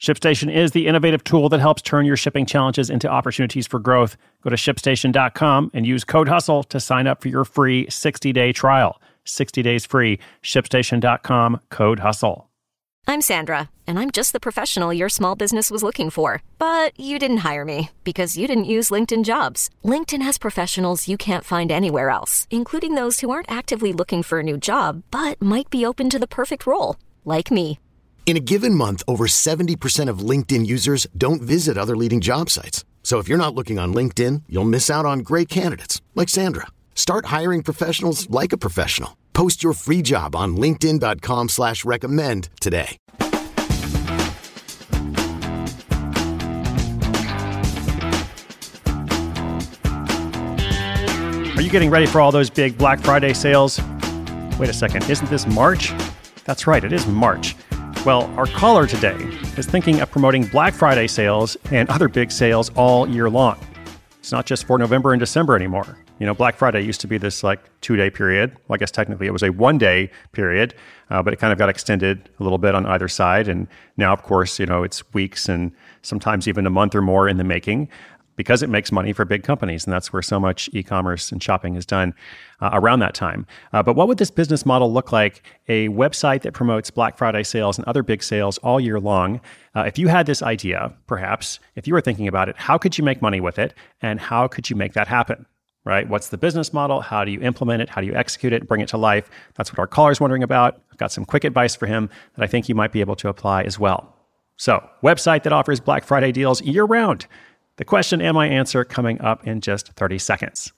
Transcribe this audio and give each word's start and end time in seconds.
ShipStation 0.00 0.54
is 0.54 0.70
the 0.70 0.86
innovative 0.86 1.24
tool 1.24 1.48
that 1.48 1.60
helps 1.60 1.82
turn 1.82 2.06
your 2.06 2.16
shipping 2.16 2.46
challenges 2.46 2.88
into 2.88 3.08
opportunities 3.08 3.66
for 3.66 3.80
growth. 3.80 4.16
Go 4.42 4.50
to 4.50 4.56
shipstation.com 4.56 5.72
and 5.74 5.86
use 5.86 6.04
code 6.04 6.28
HUSTLE 6.28 6.64
to 6.64 6.78
sign 6.78 7.08
up 7.08 7.20
for 7.20 7.28
your 7.28 7.44
free 7.44 7.90
60 7.90 8.32
day 8.32 8.52
trial. 8.52 9.00
60 9.24 9.62
days 9.62 9.84
free. 9.84 10.18
ShipStation.com, 10.42 11.60
code 11.70 11.98
HUSTLE. 11.98 12.48
I'm 13.08 13.22
Sandra, 13.22 13.70
and 13.86 13.98
I'm 13.98 14.10
just 14.10 14.34
the 14.34 14.38
professional 14.38 14.92
your 14.92 15.08
small 15.08 15.34
business 15.34 15.70
was 15.70 15.82
looking 15.82 16.10
for. 16.10 16.42
But 16.58 16.98
you 17.00 17.18
didn't 17.18 17.38
hire 17.38 17.64
me 17.64 17.90
because 18.04 18.36
you 18.36 18.46
didn't 18.46 18.72
use 18.76 18.90
LinkedIn 18.90 19.24
jobs. 19.24 19.70
LinkedIn 19.84 20.22
has 20.22 20.38
professionals 20.38 21.08
you 21.08 21.16
can't 21.16 21.44
find 21.44 21.72
anywhere 21.72 22.10
else, 22.10 22.46
including 22.50 22.94
those 22.94 23.18
who 23.20 23.30
aren't 23.30 23.50
actively 23.50 23.92
looking 23.92 24.22
for 24.22 24.40
a 24.40 24.44
new 24.44 24.58
job 24.58 25.02
but 25.10 25.42
might 25.42 25.70
be 25.70 25.84
open 25.84 26.08
to 26.10 26.18
the 26.20 26.28
perfect 26.28 26.66
role, 26.66 26.96
like 27.24 27.50
me. 27.50 27.80
In 28.28 28.36
a 28.36 28.40
given 28.40 28.74
month, 28.74 29.02
over 29.08 29.24
70% 29.26 30.10
of 30.10 30.18
LinkedIn 30.18 30.66
users 30.66 31.06
don't 31.16 31.40
visit 31.40 31.78
other 31.78 31.96
leading 31.96 32.20
job 32.20 32.50
sites. 32.50 32.84
So 33.02 33.20
if 33.20 33.26
you're 33.26 33.38
not 33.38 33.54
looking 33.54 33.78
on 33.78 33.94
LinkedIn, 33.94 34.42
you'll 34.50 34.64
miss 34.64 34.90
out 34.90 35.06
on 35.06 35.20
great 35.20 35.48
candidates 35.48 36.02
like 36.14 36.28
Sandra. 36.28 36.66
Start 36.94 37.24
hiring 37.36 37.62
professionals 37.62 38.28
like 38.28 38.52
a 38.52 38.58
professional. 38.58 39.16
Post 39.32 39.64
your 39.64 39.72
free 39.72 40.02
job 40.02 40.36
on 40.36 40.58
LinkedIn.com 40.58 41.48
slash 41.48 41.86
recommend 41.86 42.50
today. 42.60 42.98
Are 51.56 51.62
you 51.62 51.70
getting 51.70 51.88
ready 51.88 52.04
for 52.04 52.20
all 52.20 52.30
those 52.30 52.50
big 52.50 52.76
Black 52.76 53.00
Friday 53.00 53.32
sales? 53.32 53.80
Wait 54.58 54.68
a 54.68 54.74
second, 54.74 55.08
isn't 55.08 55.30
this 55.30 55.46
March? 55.46 55.94
That's 56.44 56.66
right, 56.66 56.84
it 56.84 56.92
is 56.92 57.06
March. 57.06 57.54
Well, 58.08 58.24
our 58.38 58.46
caller 58.46 58.86
today 58.86 59.18
is 59.58 59.66
thinking 59.66 60.00
of 60.00 60.10
promoting 60.10 60.46
Black 60.46 60.72
Friday 60.72 61.06
sales 61.08 61.58
and 61.70 61.86
other 61.90 62.08
big 62.08 62.32
sales 62.32 62.70
all 62.70 63.06
year 63.06 63.28
long. 63.28 63.60
It's 64.18 64.32
not 64.32 64.46
just 64.46 64.64
for 64.64 64.78
November 64.78 65.12
and 65.12 65.20
December 65.20 65.54
anymore. 65.54 65.98
You 66.18 66.24
know, 66.24 66.32
Black 66.32 66.56
Friday 66.56 66.80
used 66.80 67.02
to 67.02 67.06
be 67.06 67.18
this 67.18 67.44
like 67.44 67.60
two 67.82 67.96
day 67.96 68.08
period. 68.08 68.56
Well, 68.66 68.76
I 68.76 68.78
guess 68.78 68.90
technically 68.90 69.26
it 69.26 69.32
was 69.34 69.42
a 69.42 69.50
one 69.50 69.76
day 69.76 70.10
period, 70.32 70.74
uh, 71.10 71.22
but 71.22 71.34
it 71.34 71.36
kind 71.36 71.52
of 71.52 71.58
got 71.58 71.68
extended 71.68 72.30
a 72.40 72.42
little 72.42 72.56
bit 72.56 72.74
on 72.74 72.86
either 72.86 73.08
side. 73.08 73.46
And 73.46 73.68
now, 73.98 74.14
of 74.14 74.22
course, 74.22 74.58
you 74.58 74.64
know, 74.64 74.84
it's 74.84 75.04
weeks 75.12 75.46
and 75.46 75.70
sometimes 76.00 76.48
even 76.48 76.66
a 76.66 76.70
month 76.70 76.94
or 76.94 77.02
more 77.02 77.28
in 77.28 77.36
the 77.36 77.44
making 77.44 77.90
because 78.38 78.62
it 78.62 78.70
makes 78.70 78.90
money 78.92 79.12
for 79.12 79.26
big 79.26 79.42
companies. 79.42 79.84
And 79.84 79.92
that's 79.92 80.12
where 80.12 80.22
so 80.22 80.38
much 80.40 80.70
e 80.72 80.82
commerce 80.82 81.30
and 81.30 81.42
shopping 81.42 81.74
is 81.74 81.84
done 81.84 82.14
uh, 82.60 82.70
around 82.72 83.00
that 83.00 83.12
time. 83.12 83.46
Uh, 83.72 83.82
but 83.82 83.94
what 83.94 84.08
would 84.08 84.16
this 84.16 84.30
business 84.30 84.64
model 84.64 84.90
look 84.90 85.12
like? 85.12 85.42
A 85.66 85.88
website 85.88 86.42
that 86.42 86.54
promotes 86.54 86.90
Black 86.90 87.18
Friday 87.18 87.42
sales 87.42 87.76
and 87.76 87.86
other 87.86 88.02
big 88.02 88.22
sales 88.22 88.56
all 88.58 88.80
year 88.80 89.00
long. 89.00 89.40
Uh, 89.74 89.82
if 89.82 89.98
you 89.98 90.08
had 90.08 90.24
this 90.24 90.40
idea, 90.40 90.94
perhaps, 91.08 91.58
if 91.74 91.86
you 91.86 91.92
were 91.92 92.00
thinking 92.00 92.28
about 92.28 92.48
it, 92.48 92.56
how 92.56 92.78
could 92.78 92.96
you 92.96 93.04
make 93.04 93.20
money 93.20 93.40
with 93.40 93.58
it? 93.58 93.74
And 94.00 94.20
how 94.20 94.46
could 94.46 94.70
you 94.70 94.76
make 94.76 94.94
that 94.94 95.08
happen? 95.08 95.44
Right? 95.84 96.08
What's 96.08 96.28
the 96.28 96.38
business 96.38 96.72
model? 96.72 97.00
How 97.00 97.24
do 97.24 97.32
you 97.32 97.40
implement 97.40 97.82
it? 97.82 97.88
How 97.88 98.00
do 98.00 98.06
you 98.06 98.14
execute 98.14 98.52
it? 98.52 98.68
Bring 98.68 98.82
it 98.82 98.88
to 98.90 98.98
life? 98.98 99.28
That's 99.56 99.72
what 99.72 99.80
our 99.80 99.86
caller 99.88 100.12
is 100.12 100.20
wondering 100.20 100.44
about. 100.44 100.80
I've 100.92 100.98
got 100.98 101.10
some 101.10 101.24
quick 101.24 101.42
advice 101.42 101.74
for 101.74 101.86
him 101.86 102.08
that 102.36 102.44
I 102.44 102.46
think 102.46 102.68
you 102.68 102.76
might 102.76 102.92
be 102.92 103.00
able 103.00 103.16
to 103.16 103.28
apply 103.28 103.64
as 103.64 103.80
well. 103.80 104.14
So, 104.58 104.88
website 105.02 105.44
that 105.44 105.52
offers 105.52 105.80
Black 105.80 106.04
Friday 106.04 106.32
deals 106.32 106.60
year 106.62 106.84
round. 106.84 107.26
The 107.78 107.84
question 107.84 108.20
and 108.20 108.34
my 108.34 108.48
answer 108.48 108.84
coming 108.84 109.20
up 109.20 109.46
in 109.46 109.60
just 109.60 109.92
30 109.92 110.18
seconds. 110.18 110.72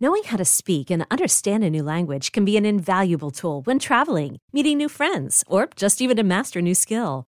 Knowing 0.00 0.22
how 0.24 0.38
to 0.38 0.46
speak 0.46 0.90
and 0.90 1.06
understand 1.10 1.62
a 1.62 1.68
new 1.68 1.82
language 1.82 2.32
can 2.32 2.46
be 2.46 2.56
an 2.56 2.64
invaluable 2.64 3.30
tool 3.30 3.60
when 3.62 3.78
traveling, 3.78 4.38
meeting 4.50 4.78
new 4.78 4.88
friends, 4.88 5.44
or 5.46 5.68
just 5.76 6.00
even 6.00 6.16
to 6.16 6.22
master 6.22 6.60
a 6.60 6.62
new 6.62 6.74
skill. 6.74 7.26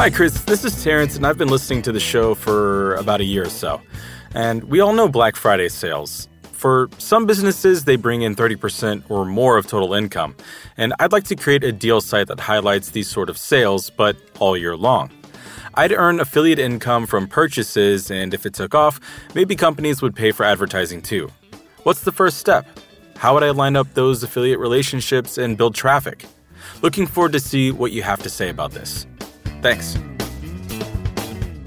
Hi, 0.00 0.08
Chris. 0.08 0.40
This 0.44 0.64
is 0.64 0.82
Terrence, 0.82 1.14
and 1.14 1.26
I've 1.26 1.36
been 1.36 1.50
listening 1.50 1.82
to 1.82 1.92
the 1.92 2.00
show 2.00 2.34
for 2.34 2.94
about 2.94 3.20
a 3.20 3.24
year 3.24 3.42
or 3.42 3.50
so. 3.50 3.82
And 4.34 4.64
we 4.64 4.80
all 4.80 4.94
know 4.94 5.08
Black 5.08 5.36
Friday 5.36 5.68
sales. 5.68 6.26
For 6.52 6.88
some 6.96 7.26
businesses, 7.26 7.84
they 7.84 7.96
bring 7.96 8.22
in 8.22 8.34
30% 8.34 9.02
or 9.10 9.26
more 9.26 9.58
of 9.58 9.66
total 9.66 9.92
income. 9.92 10.34
And 10.78 10.94
I'd 10.98 11.12
like 11.12 11.24
to 11.24 11.36
create 11.36 11.64
a 11.64 11.70
deal 11.70 12.00
site 12.00 12.28
that 12.28 12.40
highlights 12.40 12.92
these 12.92 13.10
sort 13.10 13.28
of 13.28 13.36
sales, 13.36 13.90
but 13.90 14.16
all 14.38 14.56
year 14.56 14.74
long. 14.74 15.10
I'd 15.74 15.92
earn 15.92 16.18
affiliate 16.18 16.58
income 16.58 17.06
from 17.06 17.28
purchases, 17.28 18.10
and 18.10 18.32
if 18.32 18.46
it 18.46 18.54
took 18.54 18.74
off, 18.74 19.00
maybe 19.34 19.54
companies 19.54 20.00
would 20.00 20.16
pay 20.16 20.32
for 20.32 20.44
advertising 20.44 21.02
too. 21.02 21.30
What's 21.82 22.04
the 22.04 22.12
first 22.12 22.38
step? 22.38 22.66
How 23.18 23.34
would 23.34 23.42
I 23.42 23.50
line 23.50 23.76
up 23.76 23.92
those 23.92 24.22
affiliate 24.22 24.60
relationships 24.60 25.36
and 25.36 25.58
build 25.58 25.74
traffic? 25.74 26.24
Looking 26.80 27.06
forward 27.06 27.32
to 27.32 27.40
see 27.40 27.70
what 27.70 27.92
you 27.92 28.02
have 28.02 28.22
to 28.22 28.30
say 28.30 28.48
about 28.48 28.72
this. 28.72 29.06
Thanks. 29.62 29.96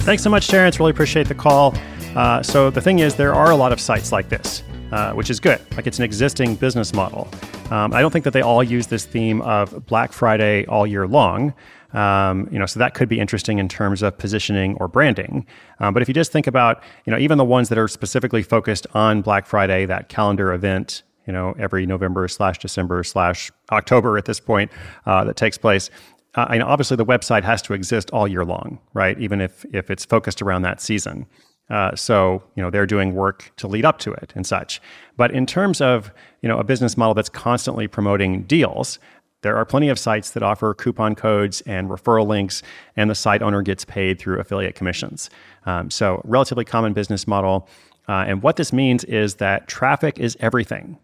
Thanks 0.03 0.23
so 0.23 0.29
much, 0.29 0.47
Terrence. 0.47 0.79
Really 0.79 0.91
appreciate 0.91 1.27
the 1.27 1.35
call. 1.35 1.75
Uh, 2.15 2.43
so, 2.43 2.69
the 2.69 2.81
thing 2.81 2.99
is, 2.99 3.15
there 3.15 3.33
are 3.33 3.51
a 3.51 3.55
lot 3.55 3.71
of 3.71 3.79
sites 3.79 4.11
like 4.11 4.29
this, 4.29 4.63
uh, 4.91 5.13
which 5.13 5.29
is 5.29 5.39
good. 5.39 5.61
Like, 5.75 5.87
it's 5.87 5.97
an 5.97 6.03
existing 6.03 6.55
business 6.55 6.93
model. 6.93 7.27
Um, 7.71 7.93
I 7.93 8.01
don't 8.01 8.11
think 8.11 8.25
that 8.25 8.33
they 8.33 8.41
all 8.41 8.63
use 8.63 8.87
this 8.87 9.05
theme 9.05 9.41
of 9.41 9.85
Black 9.85 10.11
Friday 10.11 10.65
all 10.65 10.85
year 10.85 11.07
long. 11.07 11.53
Um, 11.93 12.49
you 12.51 12.59
know, 12.59 12.65
so 12.65 12.79
that 12.79 12.95
could 12.95 13.07
be 13.07 13.19
interesting 13.19 13.59
in 13.59 13.69
terms 13.69 14.01
of 14.01 14.17
positioning 14.17 14.75
or 14.79 14.87
branding. 14.87 15.45
Um, 15.79 15.93
but 15.93 16.01
if 16.01 16.07
you 16.07 16.13
just 16.13 16.31
think 16.31 16.47
about, 16.47 16.83
you 17.05 17.11
know, 17.11 17.19
even 17.19 17.37
the 17.37 17.45
ones 17.45 17.69
that 17.69 17.77
are 17.77 17.87
specifically 17.87 18.43
focused 18.43 18.87
on 18.93 19.21
Black 19.21 19.45
Friday, 19.45 19.85
that 19.85 20.09
calendar 20.09 20.53
event, 20.53 21.03
you 21.27 21.33
know, 21.33 21.55
every 21.57 21.85
November 21.85 22.27
slash 22.27 22.57
December 22.57 23.03
slash 23.03 23.51
October 23.71 24.17
at 24.17 24.25
this 24.25 24.39
point 24.39 24.71
uh, 25.05 25.23
that 25.23 25.37
takes 25.37 25.57
place 25.57 25.89
uh, 26.35 26.47
and 26.49 26.63
obviously 26.63 26.97
the 26.97 27.05
website 27.05 27.43
has 27.43 27.61
to 27.63 27.73
exist 27.73 28.09
all 28.11 28.27
year 28.27 28.45
long, 28.45 28.79
right? 28.93 29.19
Even 29.19 29.41
if 29.41 29.65
if 29.73 29.89
it's 29.89 30.05
focused 30.05 30.41
around 30.41 30.63
that 30.63 30.81
season. 30.81 31.25
Uh, 31.69 31.95
so 31.95 32.43
you 32.55 32.63
know 32.63 32.69
they're 32.69 32.85
doing 32.85 33.13
work 33.13 33.51
to 33.55 33.67
lead 33.67 33.85
up 33.85 33.97
to 33.99 34.11
it 34.11 34.33
and 34.35 34.45
such. 34.45 34.81
But 35.15 35.31
in 35.31 35.45
terms 35.45 35.79
of 35.79 36.11
you 36.41 36.49
know 36.49 36.57
a 36.57 36.63
business 36.63 36.97
model 36.97 37.13
that's 37.13 37.29
constantly 37.29 37.87
promoting 37.87 38.43
deals, 38.43 38.99
there 39.43 39.55
are 39.57 39.65
plenty 39.65 39.89
of 39.89 39.99
sites 39.99 40.31
that 40.31 40.43
offer 40.43 40.73
coupon 40.73 41.15
codes 41.15 41.61
and 41.61 41.89
referral 41.89 42.27
links, 42.27 42.63
and 42.95 43.09
the 43.09 43.15
site 43.15 43.41
owner 43.41 43.61
gets 43.61 43.85
paid 43.85 44.19
through 44.19 44.39
affiliate 44.39 44.75
commissions. 44.75 45.29
Um, 45.65 45.91
so 45.91 46.21
relatively 46.23 46.65
common 46.65 46.93
business 46.93 47.27
model. 47.27 47.67
Uh, 48.09 48.25
and 48.27 48.41
what 48.41 48.57
this 48.57 48.73
means 48.73 49.03
is 49.05 49.35
that 49.35 49.67
traffic 49.67 50.19
is 50.19 50.35
everything. 50.39 50.97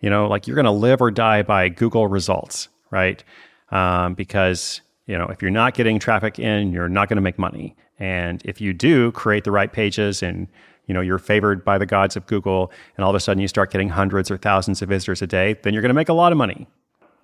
You 0.00 0.10
know, 0.10 0.28
like 0.28 0.46
you're 0.46 0.54
going 0.54 0.66
to 0.66 0.70
live 0.70 1.00
or 1.00 1.10
die 1.10 1.42
by 1.42 1.68
Google 1.68 2.06
results, 2.06 2.68
right? 2.90 3.24
Um, 3.70 4.14
because 4.14 4.80
you 5.06 5.16
know 5.16 5.26
if 5.26 5.42
you're 5.42 5.50
not 5.50 5.74
getting 5.74 5.98
traffic 5.98 6.38
in, 6.38 6.72
you're 6.72 6.88
not 6.88 7.08
going 7.08 7.16
to 7.16 7.22
make 7.22 7.38
money. 7.38 7.76
And 7.98 8.42
if 8.44 8.60
you 8.60 8.72
do 8.72 9.12
create 9.12 9.44
the 9.44 9.50
right 9.50 9.72
pages 9.72 10.22
and 10.22 10.48
you 10.86 10.94
know 10.94 11.00
you're 11.00 11.18
favored 11.18 11.64
by 11.64 11.78
the 11.78 11.86
gods 11.86 12.16
of 12.16 12.26
Google 12.26 12.70
and 12.96 13.04
all 13.04 13.10
of 13.10 13.16
a 13.16 13.20
sudden 13.20 13.40
you 13.40 13.48
start 13.48 13.70
getting 13.70 13.88
hundreds 13.88 14.30
or 14.30 14.36
thousands 14.36 14.82
of 14.82 14.88
visitors 14.88 15.22
a 15.22 15.26
day, 15.26 15.56
then 15.62 15.72
you're 15.72 15.82
going 15.82 15.90
to 15.90 15.94
make 15.94 16.08
a 16.08 16.14
lot 16.14 16.32
of 16.32 16.38
money. 16.38 16.66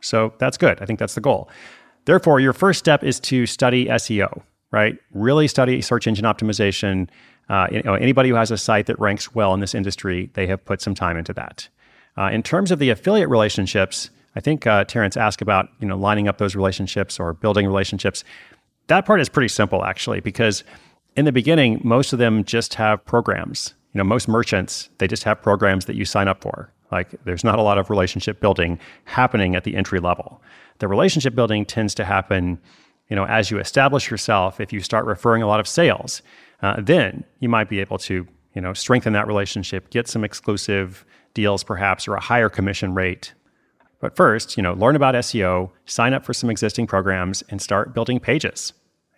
So 0.00 0.35
that's 0.39 0.56
good. 0.56 0.81
I 0.81 0.87
think 0.87 0.99
that's 0.99 1.15
the 1.15 1.21
goal. 1.21 1.49
Therefore, 2.05 2.41
your 2.41 2.53
first 2.53 2.79
step 2.79 3.05
is 3.05 3.21
to 3.21 3.47
study 3.47 3.87
SEO, 3.87 4.43
right? 4.73 4.99
Really 5.12 5.47
study 5.47 5.81
search 5.81 6.06
engine 6.06 6.25
optimization. 6.25 7.09
Uh, 7.49 7.69
you 7.71 7.83
know, 7.83 7.94
anybody 7.94 8.29
who 8.29 8.35
has 8.35 8.50
a 8.50 8.59
site 8.59 8.87
that 8.87 8.99
ranks 8.99 9.35
well 9.35 9.55
in 9.55 9.61
this 9.61 9.75
industry, 9.75 10.31
they 10.35 10.47
have 10.47 10.65
put 10.65 10.81
some 10.81 10.94
time 10.94 11.17
into 11.17 11.33
that. 11.35 11.69
Uh, 12.19 12.29
in 12.33 12.43
terms 12.43 12.71
of 12.71 12.79
the 12.79 12.91
affiliate 12.91 13.29
relationships, 13.29 14.11
I 14.34 14.40
think 14.40 14.67
uh, 14.67 14.84
Terrence 14.84 15.17
asked 15.17 15.43
about 15.43 15.69
you 15.81 15.87
know 15.87 15.96
lining 15.96 16.29
up 16.29 16.38
those 16.38 16.55
relationships 16.55 17.20
or 17.20 17.32
building 17.34 17.67
relationships. 17.67 18.25
That 18.88 19.06
part 19.06 19.20
is 19.20 19.29
pretty 19.29 19.49
simple 19.49 19.84
actually, 19.84 20.20
because 20.20 20.64
in 21.17 21.25
the 21.25 21.32
beginning, 21.32 21.81
most 21.84 22.12
of 22.12 22.19
them 22.19 22.44
just 22.44 22.75
have 22.75 23.05
programs. 23.05 23.75
You 23.93 23.99
know, 23.99 24.05
most 24.05 24.29
merchants 24.29 24.88
they 24.99 25.06
just 25.06 25.25
have 25.25 25.43
programs 25.43 25.84
that 25.84 25.96
you 25.96 26.05
sign 26.05 26.29
up 26.29 26.43
for. 26.43 26.73
Like, 26.90 27.14
there's 27.25 27.44
not 27.44 27.58
a 27.58 27.62
lot 27.62 27.79
of 27.79 27.88
relationship 27.88 28.38
building 28.40 28.79
happening 29.05 29.56
at 29.56 29.64
the 29.64 29.76
entry 29.76 29.99
level. 29.99 30.43
The 30.79 30.88
relationship 30.88 31.34
building 31.34 31.64
tends 31.64 31.94
to 31.94 32.05
happen, 32.05 32.61
you 33.08 33.17
know, 33.17 33.25
as 33.25 33.50
you 33.50 33.58
establish 33.58 34.11
yourself. 34.11 34.61
If 34.61 34.75
you 34.75 34.81
start 34.81 35.06
referring 35.06 35.43
a 35.43 35.46
lot 35.46 35.58
of 35.58 35.67
sales, 35.67 36.20
uh, 36.61 36.76
then 36.79 37.25
you 37.40 37.49
might 37.49 37.70
be 37.70 37.81
able 37.81 37.96
to, 37.99 38.26
you 38.55 38.61
know, 38.61 38.75
strengthen 38.75 39.14
that 39.14 39.26
relationship, 39.26 39.88
get 39.88 40.06
some 40.06 40.23
exclusive 40.23 41.06
deals 41.32 41.64
perhaps, 41.64 42.06
or 42.06 42.14
a 42.14 42.20
higher 42.20 42.50
commission 42.50 42.93
rate 42.94 43.32
but 44.03 44.17
first, 44.17 44.57
you 44.57 44.63
know, 44.65 44.75
learn 44.75 44.97
about 44.97 45.15
SEO, 45.15 45.71
sign 45.87 46.13
up 46.13 46.25
for 46.25 46.35
some 46.35 46.51
existing 46.51 46.89
programs, 46.89 47.43
and 47.49 47.63
start 47.63 47.95
building 47.95 48.19
pages. 48.19 48.73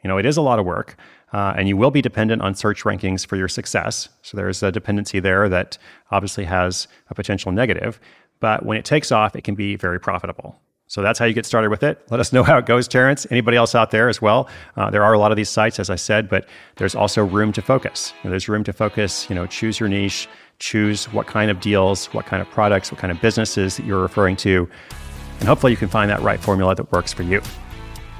You 0.04 0.08
know, 0.08 0.18
it 0.18 0.26
is 0.26 0.36
a 0.36 0.42
lot 0.42 0.58
of 0.58 0.66
work, 0.66 0.96
uh, 1.32 1.54
and 1.56 1.66
you 1.66 1.76
will 1.76 1.90
be 1.90 2.02
dependent 2.02 2.42
on 2.42 2.54
search 2.54 2.84
rankings 2.84 3.26
for 3.26 3.36
your 3.36 3.48
success. 3.48 4.10
So 4.20 4.36
there's 4.36 4.62
a 4.62 4.70
dependency 4.70 5.20
there 5.20 5.48
that 5.48 5.78
obviously 6.10 6.44
has 6.44 6.86
a 7.08 7.14
potential 7.14 7.50
negative. 7.50 7.98
But 8.40 8.66
when 8.66 8.76
it 8.76 8.84
takes 8.84 9.10
off, 9.10 9.34
it 9.34 9.42
can 9.42 9.54
be 9.54 9.74
very 9.74 9.98
profitable. 9.98 10.60
So 10.86 11.00
that's 11.00 11.18
how 11.18 11.24
you 11.24 11.32
get 11.32 11.46
started 11.46 11.70
with 11.70 11.82
it. 11.82 12.04
Let 12.10 12.20
us 12.20 12.30
know 12.30 12.42
how 12.42 12.58
it 12.58 12.66
goes, 12.66 12.86
Terrence. 12.86 13.26
Anybody 13.30 13.56
else 13.56 13.74
out 13.74 13.90
there 13.90 14.10
as 14.10 14.20
well? 14.20 14.50
Uh, 14.76 14.90
there 14.90 15.02
are 15.02 15.14
a 15.14 15.18
lot 15.18 15.30
of 15.30 15.36
these 15.36 15.48
sites, 15.48 15.80
as 15.80 15.88
I 15.88 15.96
said, 15.96 16.28
but 16.28 16.46
there's 16.76 16.94
also 16.94 17.24
room 17.24 17.54
to 17.54 17.62
focus. 17.62 18.12
You 18.22 18.28
know, 18.28 18.30
there's 18.30 18.50
room 18.50 18.64
to 18.64 18.72
focus. 18.74 19.28
You 19.30 19.34
know, 19.34 19.46
choose 19.46 19.80
your 19.80 19.88
niche, 19.88 20.28
choose 20.58 21.06
what 21.12 21.26
kind 21.26 21.50
of 21.50 21.60
deals, 21.60 22.06
what 22.06 22.26
kind 22.26 22.40
of 22.40 22.48
products, 22.50 22.90
what 22.90 23.00
kind 23.00 23.10
of 23.10 23.20
businesses 23.20 23.76
that 23.76 23.86
you're 23.86 24.00
referring 24.00 24.36
to, 24.36 24.68
and 25.40 25.48
hopefully 25.48 25.72
you 25.72 25.76
can 25.76 25.88
find 25.88 26.10
that 26.10 26.22
right 26.22 26.40
formula 26.40 26.74
that 26.74 26.90
works 26.92 27.12
for 27.12 27.22
you. 27.22 27.42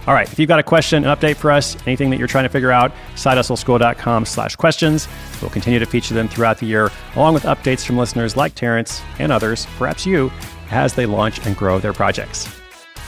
All 0.07 0.13
right, 0.13 0.31
if 0.31 0.39
you've 0.39 0.49
got 0.49 0.59
a 0.59 0.63
question, 0.63 1.05
an 1.05 1.17
update 1.17 1.37
for 1.37 1.51
us, 1.51 1.77
anything 1.87 2.11
that 2.11 2.19
you're 2.19 2.29
trying 2.29 2.45
to 2.45 2.51
figure 2.51 2.71
out, 2.71 2.93
sidehustleschool.com 3.15 4.27
slash 4.27 4.55
questions. 4.57 5.09
We'll 5.41 5.51
continue 5.51 5.79
to 5.79 5.87
feature 5.87 6.13
them 6.13 6.29
throughout 6.29 6.59
the 6.59 6.67
year, 6.67 6.91
along 7.17 7.33
with 7.33 7.45
updates 7.45 7.87
from 7.87 7.97
listeners 7.97 8.37
like 8.37 8.55
Terrence 8.55 9.01
and 9.19 9.33
others, 9.33 9.67
perhaps 9.79 10.05
you, 10.05 10.31
as 10.71 10.93
they 10.93 11.07
launch 11.07 11.45
and 11.47 11.57
grow 11.57 11.79
their 11.79 11.95
projects. 11.95 12.49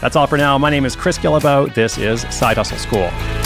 That's 0.00 0.16
all 0.16 0.26
for 0.26 0.38
now. 0.38 0.56
My 0.56 0.70
name 0.70 0.86
is 0.86 0.96
Chris 0.96 1.18
Guillebeau. 1.18 1.74
This 1.74 1.98
is 1.98 2.22
Side 2.34 2.56
Hustle 2.56 2.78
School. 2.78 3.45